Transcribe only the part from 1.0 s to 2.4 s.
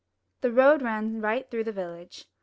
right through the village.